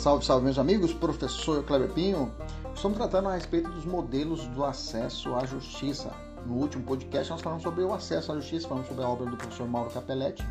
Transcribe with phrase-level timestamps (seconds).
[0.00, 0.94] Salve, salve, meus amigos.
[0.94, 2.32] Professor Kleber Pinho.
[2.74, 6.10] Estamos tratando a respeito dos modelos do acesso à justiça.
[6.46, 9.36] No último podcast, nós falamos sobre o acesso à justiça, falamos sobre a obra do
[9.36, 10.42] professor Mauro Capelletti,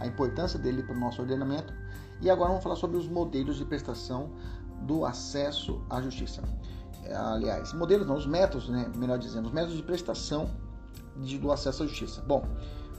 [0.00, 1.72] a importância dele para o nosso ordenamento.
[2.20, 4.32] E agora vamos falar sobre os modelos de prestação
[4.82, 6.42] do acesso à justiça.
[7.04, 10.50] É, aliás, modelos não, os métodos, né, melhor dizendo, os métodos de prestação
[11.18, 12.22] de, do acesso à justiça.
[12.22, 12.44] Bom,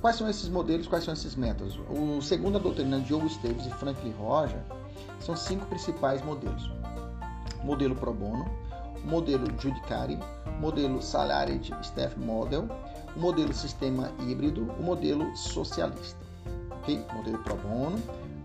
[0.02, 1.80] quais são esses modelos, quais são esses métodos?
[1.90, 4.62] O segundo a doutrina de Diogo Esteves e Franklin Roger,
[5.20, 6.72] são cinco principais modelos:
[7.64, 8.46] modelo pro bono,
[9.04, 10.18] modelo judicari,
[10.60, 12.68] modelo salaried staff model,
[13.16, 16.26] modelo sistema híbrido, o modelo socialista.
[16.72, 17.04] Ok?
[17.14, 17.98] Modelo pro bono,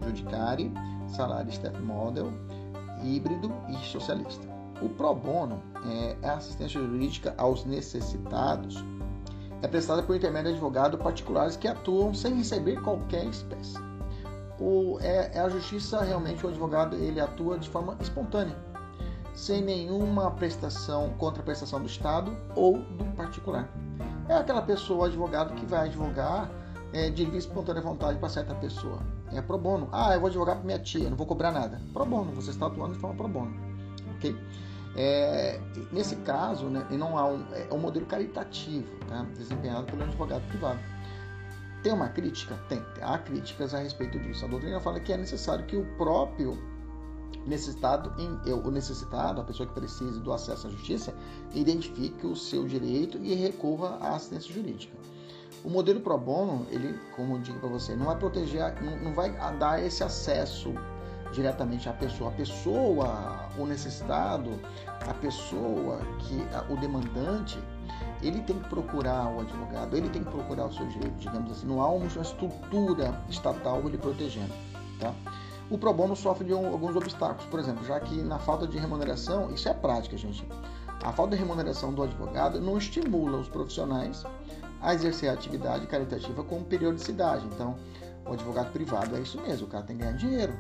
[0.04, 0.72] judicari,
[1.08, 2.32] salaried staff model,
[3.04, 4.46] híbrido e socialista.
[4.80, 8.84] O pro bono é a assistência jurídica aos necessitados.
[9.62, 13.78] É prestada por intermédio de advogados particulares que atuam sem receber qualquer espécie
[14.62, 18.56] o, é, é, a justiça realmente o advogado ele atua de forma espontânea,
[19.34, 23.68] sem nenhuma prestação, contraprestação do Estado ou do particular.
[24.28, 26.48] É aquela pessoa, advogado, que vai advogar
[26.92, 29.00] é, de livre espontânea vontade para certa pessoa.
[29.32, 29.88] É pro bono.
[29.90, 31.80] Ah, eu vou advogar para minha tia, não vou cobrar nada.
[31.92, 33.52] Pro bono, você está atuando de forma pro bono.
[34.16, 34.36] Ok?
[34.94, 35.58] É,
[35.90, 39.26] nesse caso, né, não há um, é um modelo caritativo, tá?
[39.36, 40.80] desempenhado pelo advogado privado.
[41.82, 42.54] Tem uma crítica?
[42.68, 42.82] Tem.
[43.00, 44.44] Há críticas a respeito disso.
[44.44, 46.56] A doutrina fala que é necessário que o próprio
[47.46, 48.12] necessitado,
[48.64, 51.14] o necessitado, a pessoa que precise do acesso à justiça,
[51.54, 54.96] identifique o seu direito e recorra à assistência jurídica.
[55.64, 59.32] O modelo pro bono, ele, como eu digo para você, não vai proteger, não vai
[59.58, 60.72] dar esse acesso
[61.32, 62.30] diretamente à pessoa.
[62.30, 64.58] A pessoa, o necessitado,
[65.08, 67.58] a pessoa que o demandante,
[68.22, 71.66] ele tem que procurar o advogado, ele tem que procurar o seu direito, digamos assim.
[71.66, 74.52] Não há uma estrutura estatal lhe protegendo,
[74.98, 75.12] tá?
[75.70, 78.78] O pro bono sofre de um, alguns obstáculos, por exemplo, já que na falta de
[78.78, 80.46] remuneração, isso é prática, gente.
[81.02, 84.24] A falta de remuneração do advogado não estimula os profissionais
[84.80, 87.46] a exercer a atividade caritativa com periodicidade.
[87.46, 87.76] Então,
[88.26, 90.54] o advogado privado é isso mesmo, o cara tem que ganhar dinheiro,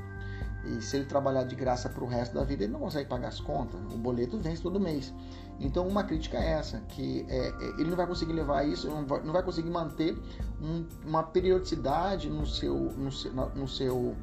[0.64, 3.28] e se ele trabalhar de graça para o resto da vida, ele não consegue pagar
[3.28, 3.80] as contas.
[3.92, 5.12] O boleto vence todo mês.
[5.58, 9.04] Então, uma crítica é essa, que é, é, ele não vai conseguir levar isso, não
[9.04, 10.16] vai, não vai conseguir manter
[10.60, 14.16] um, uma periodicidade no seu, no seu, no seu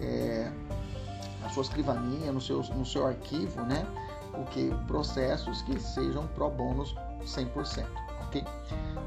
[0.00, 0.50] é,
[1.40, 3.86] na sua escrivaninha, no seu, no seu arquivo, né?
[4.34, 7.84] O que processos que sejam pro bônus 100%,
[8.26, 8.44] ok?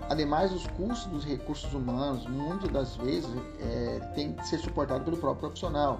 [0.09, 3.29] Ademais, os custos dos recursos humanos, muitas das vezes,
[3.59, 5.99] é, tem que ser suportado pelo próprio profissional.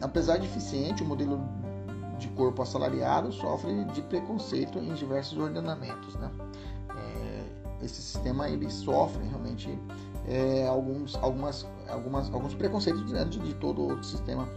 [0.00, 1.40] Apesar de eficiente, o modelo
[2.18, 6.14] de corpo assalariado sofre de preconceito em diversos ordenamentos.
[6.16, 6.30] Né?
[6.96, 9.78] É, esse sistema ele sofre realmente
[10.26, 14.48] é, alguns, algumas, algumas, alguns preconceitos diante de todo o sistema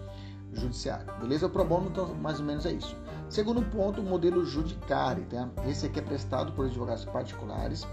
[0.53, 1.05] judiciário.
[1.19, 1.47] Beleza?
[1.47, 2.95] O pro bono, então, mais ou menos é isso.
[3.29, 5.25] Segundo ponto, o modelo judicário.
[5.29, 5.49] Tá?
[5.67, 7.87] Esse aqui é prestado por advogados particulares.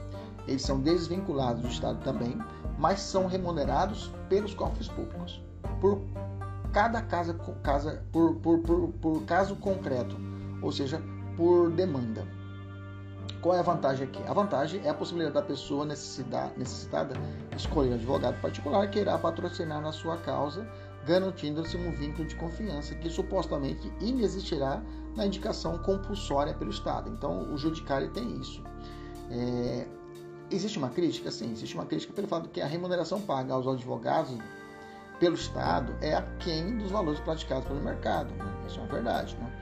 [0.49, 2.39] Eles são desvinculados do Estado também,
[2.79, 5.43] mas são remunerados pelos cofres públicos.
[5.81, 6.01] Por
[6.77, 7.33] cada casa,
[7.63, 10.15] casa por, por, por, por caso concreto,
[10.61, 11.03] ou seja,
[11.35, 12.29] por demanda.
[13.41, 14.23] Qual é a vantagem aqui?
[14.29, 17.15] A vantagem é a possibilidade da pessoa necessitada
[17.57, 20.69] escolher um advogado particular que irá patrocinar na sua causa,
[21.07, 24.83] garantindo-se um vínculo de confiança que supostamente inexistirá
[25.17, 27.09] na indicação compulsória pelo Estado.
[27.09, 28.63] Então, o judiciário tem isso.
[29.31, 29.87] É...
[30.51, 31.31] Existe uma crítica?
[31.31, 34.37] Sim, existe uma crítica pelo fato de que a remuneração paga aos advogados
[35.19, 38.33] pelo Estado é aquém dos valores praticados pelo mercado.
[38.35, 38.45] Né?
[38.67, 39.37] Isso é uma verdade.
[39.37, 39.53] Né?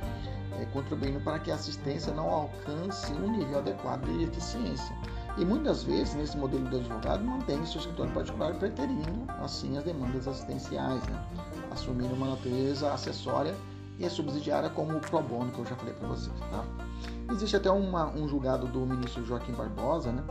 [0.61, 4.95] É, contribuindo para que a assistência não alcance um nível adequado de eficiência.
[5.37, 10.29] E muitas vezes, nesse modelo do advogado, mantém seu escritório particular preterindo, assim, as demandas
[10.29, 11.25] assistenciais, né?
[11.73, 13.53] assumindo uma natureza acessória
[13.99, 16.39] e subsidiária como o pro bono, que eu já falei para vocês.
[16.39, 16.65] Tá?
[17.33, 20.23] Existe até uma, um julgado do ministro Joaquim Barbosa, né?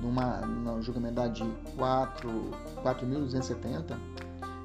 [0.00, 1.44] numa, no julgamento da DI
[1.76, 3.98] 4.270,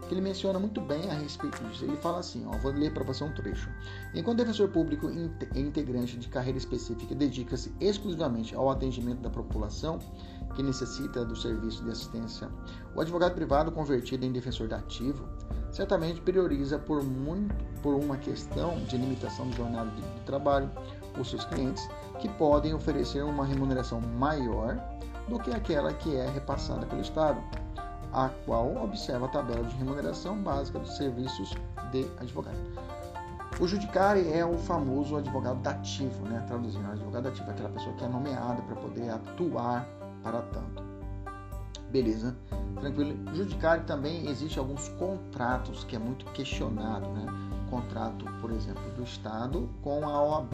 [0.07, 1.83] que ele menciona muito bem a respeito disso.
[1.83, 3.69] Ele fala assim, ó, vou ler para você um trecho.
[4.13, 5.09] Enquanto defensor público
[5.55, 9.99] integrante de carreira específica dedica-se exclusivamente ao atendimento da população
[10.55, 12.49] que necessita do serviço de assistência,
[12.95, 15.27] o advogado privado convertido em defensor ativo
[15.71, 20.69] certamente prioriza por, muito, por uma questão de limitação de jornada de, de trabalho
[21.19, 21.87] os seus clientes,
[22.19, 24.77] que podem oferecer uma remuneração maior
[25.27, 27.41] do que aquela que é repassada pelo Estado
[28.13, 31.53] a qual observa a tabela de remuneração básica dos serviços
[31.91, 32.57] de advogado.
[33.59, 36.43] O judicário é o famoso advogado dativo, né?
[36.47, 39.87] traduzindo, advogado dativo é aquela pessoa que é nomeada para poder atuar
[40.23, 40.83] para tanto.
[41.91, 42.35] Beleza?
[42.79, 43.15] Tranquilo?
[43.35, 47.25] Judicário também existe alguns contratos que é muito questionado, né?
[47.69, 50.53] Contrato, por exemplo, do Estado com a OAB,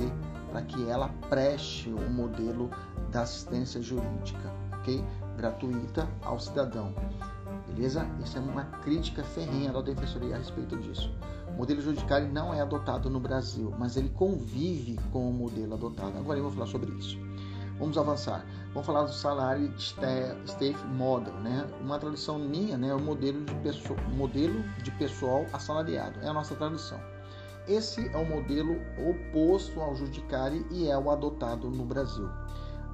[0.52, 2.70] para que ela preste o um modelo
[3.10, 5.04] da assistência jurídica, ok?
[5.38, 6.94] Gratuita ao cidadão.
[7.76, 8.06] Beleza?
[8.24, 11.12] Isso é uma crítica ferrenha da Defensoria a respeito disso.
[11.48, 16.18] O modelo judiciário não é adotado no Brasil, mas ele convive com o modelo adotado.
[16.18, 17.18] Agora eu vou falar sobre isso.
[17.80, 18.46] Vamos avançar.
[18.74, 21.66] Vamos falar do salário staff model, né?
[21.82, 22.94] Uma tradução minha, né?
[22.94, 26.20] O modelo de pessoa, modelo de pessoal assalariado.
[26.22, 27.00] É a nossa tradução.
[27.68, 28.76] Esse é o modelo
[29.10, 32.30] oposto ao judiciário e é o adotado no Brasil.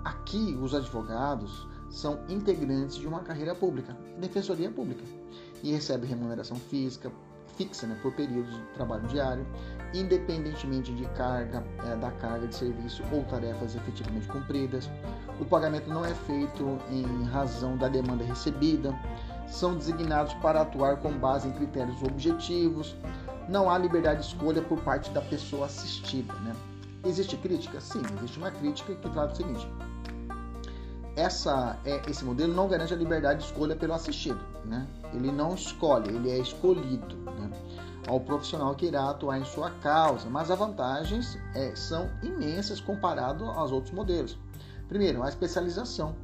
[0.04, 5.02] Aqui, os advogados são integrantes de uma carreira pública, defensoria pública,
[5.64, 7.10] e recebem remuneração física,
[7.56, 9.48] fixa né, por períodos de trabalho diário,
[9.94, 14.90] independentemente de carga, é, da carga de serviço ou tarefas efetivamente cumpridas.
[15.40, 18.94] O pagamento não é feito em razão da demanda recebida.
[19.48, 22.94] São designados para atuar com base em critérios objetivos.
[23.48, 26.34] Não há liberdade de escolha por parte da pessoa assistida.
[26.34, 26.54] Né?
[27.06, 27.80] Existe crítica?
[27.80, 29.68] Sim, existe uma crítica que trata o seguinte:
[31.16, 34.40] essa, é, esse modelo não garante a liberdade de escolha pelo assistido.
[34.66, 34.86] Né?
[35.14, 37.52] Ele não escolhe, ele é escolhido né?
[38.08, 43.46] ao profissional que irá atuar em sua causa, mas as vantagens é, são imensas comparado
[43.46, 44.38] aos outros modelos.
[44.88, 46.16] Primeiro, a especialização.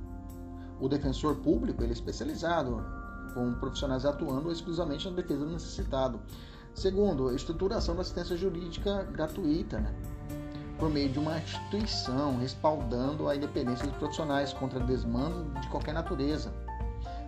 [0.79, 2.83] O defensor público ele é especializado,
[3.33, 6.19] com profissionais atuando exclusivamente na defesa do necessitado.
[6.73, 9.79] Segundo, estruturação da assistência jurídica gratuita.
[9.79, 9.93] Né?
[10.81, 16.51] Por meio de uma instituição respaldando a independência dos profissionais contra desmando de qualquer natureza.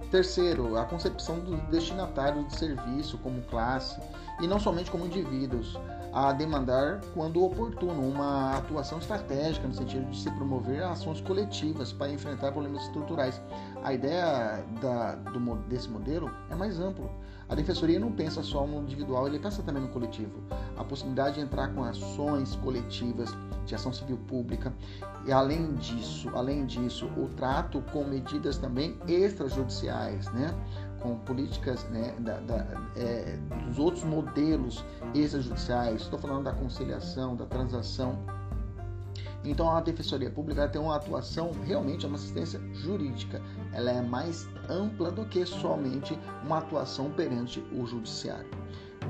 [0.09, 4.01] Terceiro, a concepção dos destinatários de serviço como classe
[4.41, 5.77] e não somente como indivíduos,
[6.11, 12.11] a demandar, quando oportuno, uma atuação estratégica no sentido de se promover ações coletivas para
[12.11, 13.39] enfrentar problemas estruturais.
[13.83, 17.07] A ideia da, do, desse modelo é mais amplo.
[17.53, 20.41] A defensoria não pensa só no individual, ele pensa também no coletivo.
[20.75, 23.29] A possibilidade de entrar com ações coletivas
[23.63, 24.73] de ação civil pública
[25.23, 30.51] e além disso, além disso, o trato com medidas também extrajudiciais, né?
[30.99, 32.65] com políticas né, da, da,
[32.95, 34.83] é, dos outros modelos
[35.13, 38.17] extrajudiciais, estou falando da conciliação, da transação.
[39.43, 43.41] Então a Defensoria Pública tem uma atuação realmente, é uma assistência jurídica.
[43.73, 48.49] Ela é mais ampla do que somente uma atuação perante o judiciário.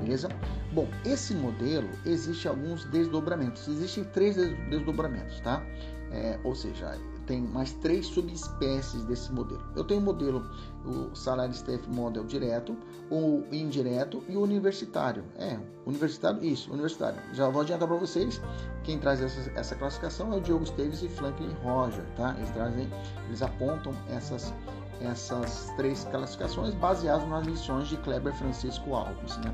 [0.00, 0.28] Beleza?
[0.72, 3.68] Bom, esse modelo existe alguns desdobramentos.
[3.68, 4.36] Existem três
[4.68, 5.62] desdobramentos, tá?
[6.10, 9.62] É, ou seja, tem mais três subespécies desse modelo.
[9.74, 10.44] Eu tenho o modelo,
[10.84, 12.76] o salário staff model direto,
[13.10, 15.24] o indireto e o universitário.
[15.36, 17.20] É, universitário, isso, universitário.
[17.32, 18.40] Já vou adiantar para vocês,
[18.82, 22.34] quem traz essa, essa, classificação é o Diogo Esteves e Franklin Roger, tá?
[22.38, 22.88] Eles trazem,
[23.28, 24.52] eles apontam essas
[25.00, 29.52] essas três classificações baseadas nas lições de Kleber Francisco Alves, né?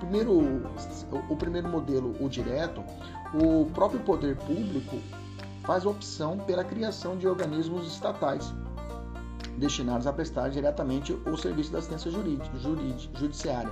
[0.00, 0.62] Primeiro,
[1.28, 2.82] o primeiro modelo, o direto,
[3.34, 4.96] o próprio poder público
[5.64, 8.52] faz opção pela criação de organismos estatais
[9.56, 12.58] destinados a prestar diretamente o serviço da assistência jurídica,
[13.14, 13.70] judiciária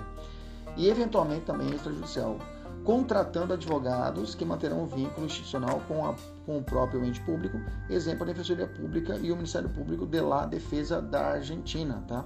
[0.77, 2.39] e eventualmente também extrajudicial,
[2.85, 6.15] contratando advogados que manterão o vínculo institucional com, a,
[6.47, 7.59] com o próprio ente público,
[7.89, 12.25] exemplo a Defensoria Pública e o Ministério Público de la Defesa da Argentina, tá?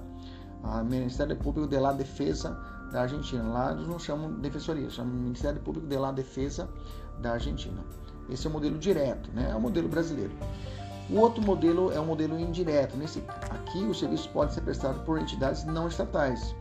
[0.63, 2.57] O Ministério Público de la Defesa
[2.91, 3.43] da Argentina.
[3.43, 6.69] Lá eles não chamam defensoria, chamam Ministério Público de la Defesa
[7.19, 7.83] da Argentina.
[8.29, 9.49] Esse é o modelo direto, né?
[9.51, 10.31] é o modelo brasileiro.
[11.09, 12.95] O outro modelo é o modelo indireto.
[12.95, 16.55] Nesse aqui, o serviço pode ser prestado por entidades não estatais.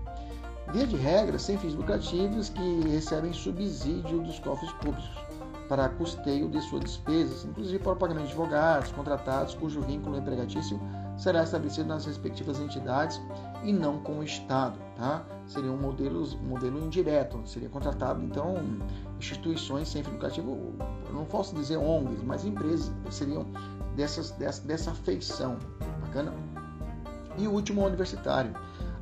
[0.72, 5.10] Via de regra, sem fins lucrativos que recebem subsídio dos cofres públicos
[5.68, 10.78] para custeio de suas despesas, inclusive para o pagamento de advogados contratados cujo vínculo empregatício
[11.16, 13.20] será estabelecido nas respectivas entidades
[13.64, 15.24] e não com o Estado, tá?
[15.46, 18.56] Seria um modelo, um modelo indireto, seria contratado então
[19.22, 20.74] instituições sem fim lucrativo,
[21.12, 23.46] não posso dizer ONGs, mas empresas seriam
[23.96, 25.56] dessas, dessa, dessa feição,
[26.00, 26.32] bacana?
[27.38, 28.52] E o último, universitário.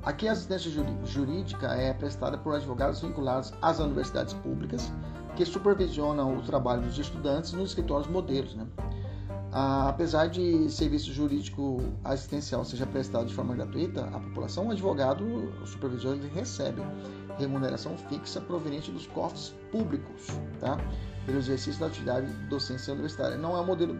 [0.02, 0.70] Aqui a assistência
[1.04, 4.90] jurídica é prestada por advogados vinculados às universidades públicas
[5.36, 8.66] que supervisionam o trabalho dos estudantes nos escritórios modelos, né?
[9.52, 15.24] Ah, apesar de serviço jurídico assistencial seja prestado de forma gratuita, a população, o advogado,
[15.24, 16.80] o supervisor, ele recebe
[17.38, 20.78] remuneração fixa proveniente dos cofres públicos, tá?
[21.26, 23.36] pelo exercício da atividade de docência universitária.
[23.36, 23.96] Não é o modelo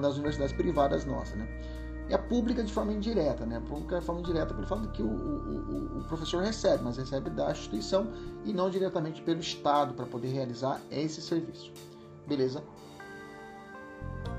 [0.00, 1.48] das universidades privadas nossas, né?
[2.08, 3.56] E a pública de forma indireta, né?
[3.56, 7.30] A pública de forma indireta pelo fato que o, o, o, professor recebe, mas recebe
[7.30, 8.12] da instituição
[8.44, 11.72] e não diretamente pelo Estado para poder realizar esse serviço.
[12.28, 12.62] Beleza?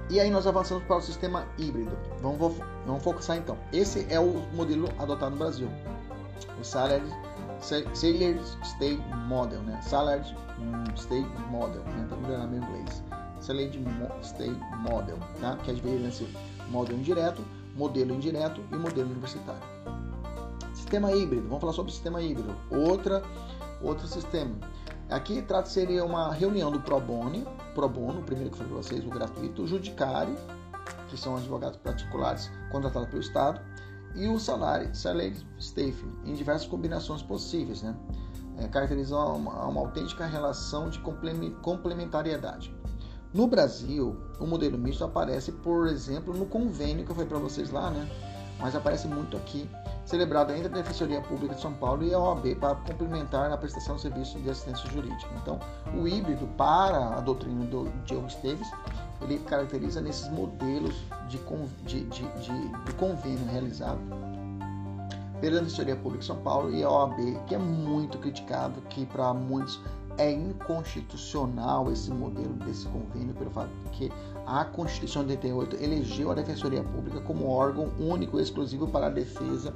[0.09, 1.91] E aí nós avançamos para o sistema híbrido.
[2.21, 3.57] Vamos, vamos focar então.
[3.73, 5.67] Esse é o modelo adotado no Brasil.
[6.59, 7.03] O Salary,
[7.59, 9.79] Salary State Model, né?
[9.81, 10.23] Salary
[10.95, 12.07] State Model, né?
[12.09, 13.03] Tá melhorando meu inglês.
[13.39, 13.83] Salary
[14.21, 15.55] State Model, tá?
[15.57, 16.23] Que é a diferença
[16.69, 17.43] modelo indireto,
[17.75, 19.61] modelo indireto e modelo universitário.
[20.73, 21.47] Sistema híbrido.
[21.47, 22.55] Vamos falar sobre o sistema híbrido.
[22.71, 23.21] Outra,
[23.81, 24.55] outro sistema.
[25.09, 28.73] Aqui trata seria uma reunião do pro bono, pro bono, o primeiro que eu falei
[28.73, 30.35] para vocês, o gratuito, o judicário,
[31.07, 33.61] que são advogados particulares contratados pelo Estado,
[34.17, 37.95] e o salário, salary staffing, em diversas combinações possíveis, né?
[38.57, 40.99] É, caracterizam uma, uma autêntica relação de
[41.61, 42.75] complementariedade.
[43.31, 47.69] No Brasil, o modelo misto aparece, por exemplo, no convênio que eu falei para vocês
[47.69, 48.09] lá, né?
[48.59, 49.69] Mas aparece muito aqui,
[50.03, 53.97] celebrado entre a Defensoria Pública de São Paulo e a OAB para complementar a prestação
[53.97, 55.29] de serviço de assistência jurídica.
[55.39, 55.59] Então,
[55.93, 58.67] o híbrido para a doutrina do Diogo Esteves,
[59.21, 60.95] ele caracteriza nesses modelos
[61.27, 61.37] de,
[61.85, 62.23] de, de,
[62.85, 63.99] de, convênio realizado
[65.41, 69.33] pela Defensoria Pública de São Paulo e a OAB, que é muito criticado, que para
[69.33, 69.79] muitos
[70.17, 74.11] é inconstitucional esse modelo desse convênio pelo fato de que
[74.45, 79.09] a Constituição de 88 elegeu a Defensoria Pública como órgão único e exclusivo para a
[79.09, 79.73] defesa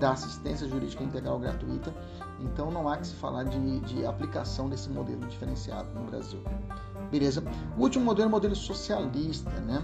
[0.00, 1.94] da assistência jurídica integral gratuita.
[2.40, 6.40] Então não há que se falar de, de aplicação desse modelo diferenciado no Brasil.
[7.10, 7.42] Beleza?
[7.76, 9.82] O último modelo é o modelo socialista, né?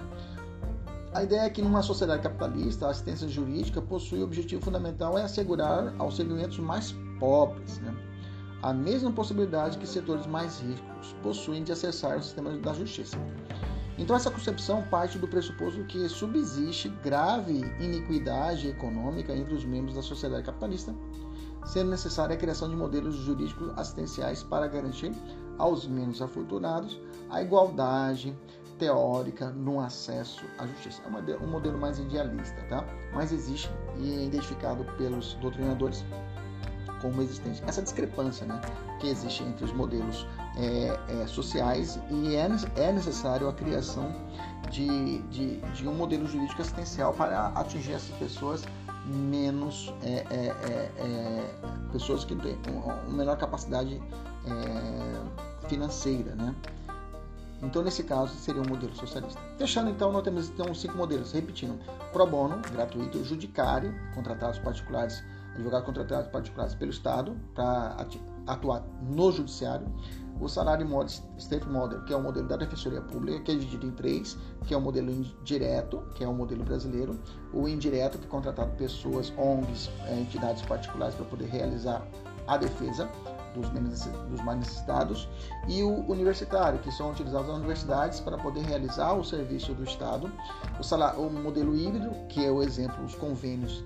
[1.12, 5.22] A ideia é que numa sociedade capitalista, a assistência jurídica possui o objetivo fundamental é
[5.22, 7.94] assegurar aos segmentos mais pobres, né?
[8.64, 13.18] a mesma possibilidade que setores mais ricos possuem de acessar o sistema da justiça.
[13.98, 20.02] Então, essa concepção parte do pressuposto que subsiste grave iniquidade econômica entre os membros da
[20.02, 20.94] sociedade capitalista,
[21.66, 25.12] sendo necessária a criação de modelos jurídicos assistenciais para garantir
[25.58, 28.36] aos menos afortunados a igualdade
[28.78, 31.02] teórica no acesso à justiça.
[31.04, 32.84] É um modelo mais idealista, tá?
[33.12, 36.04] Mas existe e é identificado pelos doutrinadores
[37.00, 37.62] como existente.
[37.66, 38.60] Essa discrepância né,
[39.00, 44.10] que existe entre os modelos é, é, sociais e é, é necessário a criação
[44.70, 48.64] de, de, de, um modelo jurídico assistencial para atingir essas pessoas
[49.06, 51.54] menos é, é, é,
[51.92, 54.00] pessoas que têm uma menor capacidade
[55.68, 56.54] financeira, né?
[57.62, 59.40] Então, nesse caso, seria um modelo socialista.
[59.56, 61.32] Fechando, então, nós temos então cinco modelos.
[61.32, 61.78] Repetindo:
[62.12, 65.22] pro bono, gratuito, judicário, contratados particulares
[65.54, 67.96] advogados contratados particulares pelo Estado para
[68.46, 69.86] atuar no judiciário,
[70.40, 73.86] o salário model, state model, que é o modelo da defensoria pública, que é dividido
[73.86, 74.36] em três,
[74.66, 75.12] que é o modelo
[75.44, 77.18] direto, que é o modelo brasileiro,
[77.52, 82.04] o indireto, que é contratado pessoas, ONGs, é, entidades particulares para poder realizar
[82.46, 83.08] a defesa
[83.54, 85.28] dos, dos mais necessitados,
[85.68, 90.30] e o universitário, que são utilizados nas universidades para poder realizar o serviço do Estado,
[90.78, 93.84] o, salário, o modelo híbrido, que é o exemplo, os convênios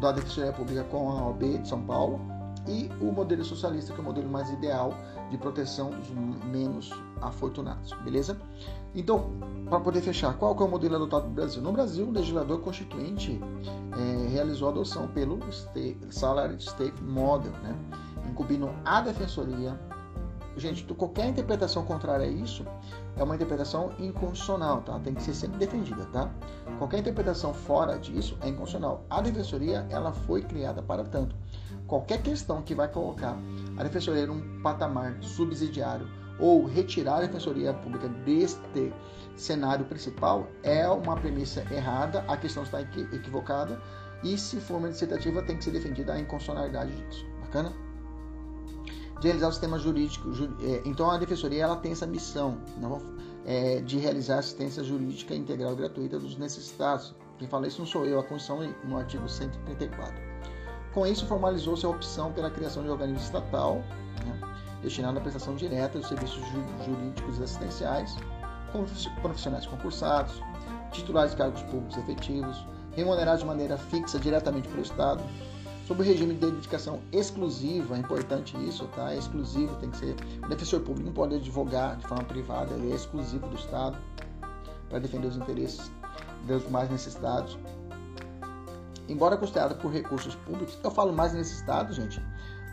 [0.00, 2.20] da Defensoria Pública com a OAB de São Paulo
[2.68, 4.92] e o modelo socialista, que é o modelo mais ideal
[5.30, 6.10] de proteção dos
[6.44, 8.38] menos afortunados, beleza?
[8.94, 9.30] Então,
[9.68, 11.62] para poder fechar, qual é o modelo adotado no Brasil?
[11.62, 13.40] No Brasil, o legislador constituinte
[13.92, 15.38] é, realizou a adoção pelo
[16.10, 17.76] Salary State Model, né?
[18.28, 19.78] Incumbindo a defensoria.
[20.56, 22.64] Gente, qualquer interpretação contrária a isso
[23.16, 24.98] é uma interpretação inconstitucional, tá?
[24.98, 26.28] Tem que ser sempre defendida, tá?
[26.78, 29.04] Qualquer interpretação fora disso é inconstitucional.
[29.08, 31.36] A defensoria, ela foi criada para tanto.
[31.86, 33.36] Qualquer questão que vai colocar
[33.76, 36.08] a defensoria num patamar subsidiário
[36.40, 38.92] ou retirar a defensoria pública deste
[39.36, 43.80] cenário principal é uma premissa errada, a questão está equivocada
[44.22, 47.24] e se for uma iniciativa tem que ser defendida a inconstitucionalidade disso.
[47.40, 47.87] Bacana?
[49.20, 50.28] De realizar o sistema jurídico.
[50.60, 53.00] É, então a defensoria ela tem essa missão não,
[53.44, 57.14] é, de realizar assistência jurídica integral gratuita dos necessitados.
[57.38, 60.14] Quem fala isso não sou eu, a Constituição no artigo 134.
[60.92, 63.76] Com isso, formalizou-se a opção pela criação de organismo estatal
[64.24, 64.40] né,
[64.82, 66.42] destinado à prestação direta dos serviços
[66.84, 68.16] jurídicos e assistenciais,
[68.72, 68.86] como
[69.22, 70.42] profissionais concursados,
[70.92, 75.22] titulares de cargos públicos efetivos, remunerados de maneira fixa diretamente pelo Estado,
[75.88, 79.14] Sob o regime de dedicação exclusiva, é importante isso, tá?
[79.14, 80.16] É exclusivo, tem que ser.
[80.44, 83.96] O defensor público não pode advogar de forma privada, ele é exclusivo do Estado
[84.90, 85.90] para defender os interesses
[86.46, 87.58] dos mais necessitados.
[89.08, 92.20] Embora custeado por recursos públicos, eu falo mais necessitados, gente,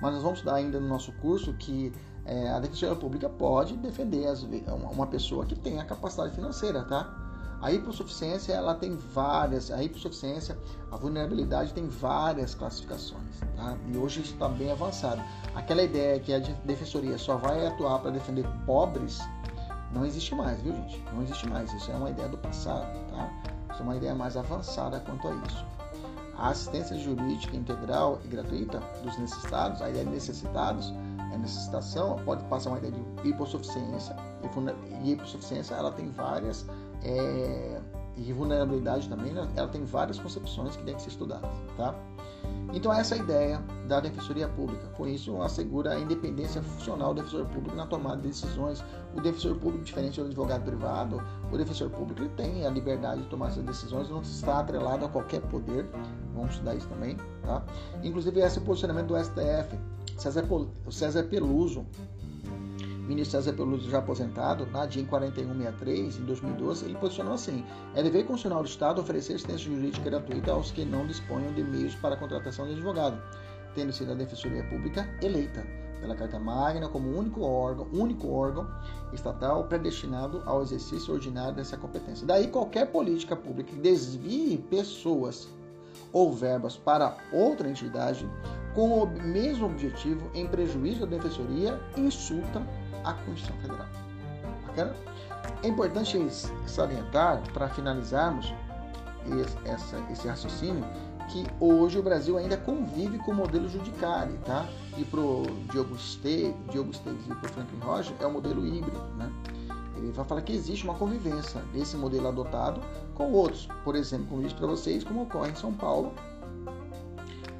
[0.01, 1.93] mas nós vamos estudar ainda no nosso curso que
[2.25, 4.43] é, a defensoria pública pode defender as,
[4.91, 7.24] uma pessoa que tem a capacidade financeira, tá?
[7.61, 10.57] A hipossuficiência ela tem várias, a hipossuficiência,
[10.91, 13.77] a vulnerabilidade tem várias classificações, tá?
[13.91, 15.21] E hoje isso está bem avançado.
[15.55, 19.19] Aquela ideia que a defensoria só vai atuar para defender pobres
[19.95, 21.01] não existe mais, viu gente?
[21.13, 21.71] Não existe mais.
[21.73, 23.31] Isso é uma ideia do passado, tá?
[23.71, 25.65] Isso é uma ideia mais avançada quanto a isso.
[26.37, 30.93] A assistência jurídica integral e gratuita dos necessitados, a ideia de necessitados,
[31.31, 34.15] é necessitação, pode passar uma ideia de hipossuficiência.
[35.01, 36.65] E hipossuficiência, ela tem várias
[37.03, 37.81] é,
[38.17, 39.47] e vulnerabilidade também, né?
[39.55, 41.95] ela tem várias concepções que devem ser estudadas, tá?
[42.73, 44.87] Então essa é a ideia da Defensoria Pública.
[44.97, 48.83] Com isso, assegura a independência funcional do defensor público na tomada de decisões.
[49.15, 53.27] O defensor público, diferente do advogado privado, o defensor público ele tem a liberdade de
[53.29, 55.85] tomar essas decisões, não está atrelado a qualquer poder.
[56.33, 57.63] Vamos estudar isso também, tá?
[58.03, 59.77] Inclusive, esse é o posicionamento do STF.
[60.17, 61.85] César Peluso,
[63.05, 68.25] ministro César Peluso, já aposentado, na DIN 4163, em 2012, ele posicionou assim: é dever
[68.25, 72.17] constitucional do Estado oferecer assistência jurídica gratuita aos que não disponham de meios para a
[72.17, 73.21] contratação de advogado,
[73.73, 75.65] tendo sido a Defensoria Pública eleita
[76.01, 78.67] pela Carta Magna como único órgão, único órgão
[79.13, 82.27] estatal predestinado ao exercício ordinário dessa competência.
[82.27, 85.47] Daí qualquer política pública que desvie pessoas
[86.11, 88.29] ou verbas para outra entidade
[88.73, 92.61] com o mesmo objetivo em prejuízo da defensoria insulta
[93.13, 93.87] Constituição Federal.
[94.67, 94.95] Bacana?
[95.63, 96.17] É importante
[96.65, 98.53] salientar, para finalizarmos
[99.25, 100.85] esse, essa, esse raciocínio,
[101.29, 104.65] que hoje o Brasil ainda convive com o modelo judicário, tá?
[104.97, 105.19] E para
[105.71, 105.95] Diogo
[106.71, 109.31] Diogo Esteves e para o Franklin Roger é o modelo híbrido, né?
[109.97, 112.81] Ele vai falar que existe uma convivência desse modelo adotado
[113.13, 113.67] com outros.
[113.83, 116.13] Por exemplo, como eu disse para vocês, como ocorre em São Paulo,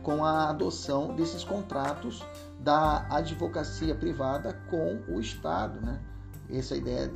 [0.06, 2.24] com a adoção desses contratos
[2.60, 6.00] da advocacia privada com o Estado, né?
[6.48, 7.08] Essa ideia,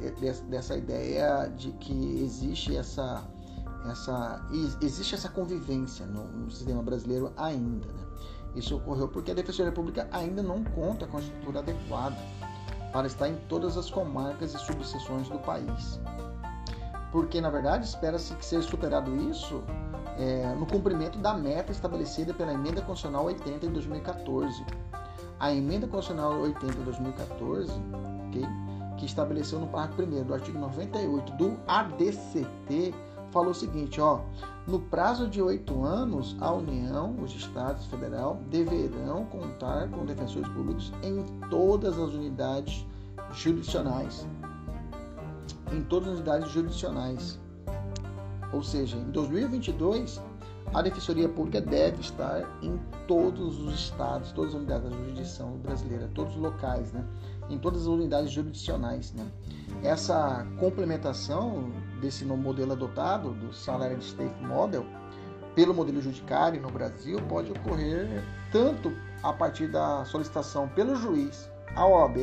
[0.49, 3.23] dessa ideia de que existe essa,
[3.91, 4.43] essa,
[4.81, 8.03] existe essa convivência no, no sistema brasileiro ainda, né?
[8.55, 12.17] Isso ocorreu porque a Defensoria Pública ainda não conta com a estrutura adequada
[12.91, 15.99] para estar em todas as comarcas e subseções do país.
[17.11, 19.63] Porque, na verdade, espera-se que seja superado isso
[20.19, 24.65] é, no cumprimento da meta estabelecida pela Emenda Constitucional 80 de 2014.
[25.39, 27.71] A Emenda Constitucional 80 de 2014,
[28.27, 28.45] okay,
[28.97, 32.93] que estabeleceu no parágrafo 1 do artigo 98 do ADCT,
[33.31, 34.19] falou o seguinte, ó,
[34.67, 40.91] no prazo de oito anos, a União, os Estados Federal, deverão contar com defensores públicos
[41.01, 42.85] em todas as unidades
[43.31, 44.27] jurisdicionais.
[45.71, 47.39] Em todas as unidades jurisdicionais.
[48.51, 50.21] Ou seja, em 2022,
[50.73, 56.09] a Defensoria Pública deve estar em todos os estados, todas as unidades da jurisdição brasileira,
[56.13, 57.03] todos os locais, né?
[57.49, 59.11] em todas as unidades jurisdicionais.
[59.13, 59.25] Né?
[59.83, 64.85] Essa complementação desse novo modelo adotado, do Salary State Model,
[65.55, 68.91] pelo modelo judiciário no Brasil, pode ocorrer tanto
[69.23, 72.17] a partir da solicitação pelo juiz à OAB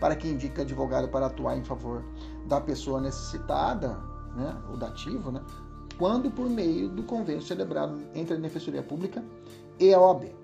[0.00, 2.02] para que indique advogado para atuar em favor
[2.48, 3.98] da pessoa necessitada,
[4.34, 5.42] né, o dativo, né,
[6.00, 9.22] quando por meio do convênio celebrado entre a Defensoria Pública
[9.78, 10.34] e a OAB.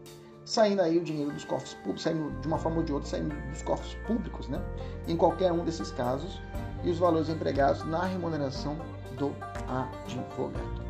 [0.44, 3.34] Saindo aí o dinheiro dos cofres públicos, saindo de uma forma ou de outra, saindo
[3.50, 4.60] dos cofres públicos, né?
[5.08, 6.38] Em qualquer um desses casos,
[6.84, 8.76] e os valores empregados na remuneração
[9.18, 9.34] do
[9.66, 10.84] advogado.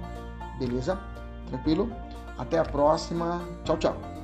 [0.59, 0.98] Beleza?
[1.46, 1.88] Tranquilo?
[2.37, 3.40] Até a próxima.
[3.64, 4.15] Tchau, tchau.